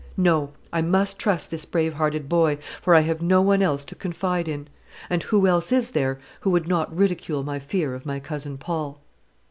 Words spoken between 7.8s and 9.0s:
of my cousin Paul?"